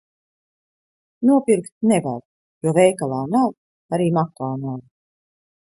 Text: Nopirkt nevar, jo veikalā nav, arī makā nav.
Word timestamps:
Nopirkt 1.29 1.71
nevar, 1.91 2.17
jo 2.67 2.75
veikalā 2.81 3.21
nav, 3.37 3.55
arī 3.99 4.13
makā 4.19 4.53
nav. 4.65 4.83